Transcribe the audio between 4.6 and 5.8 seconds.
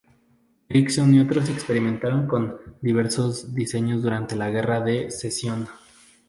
de Secesión.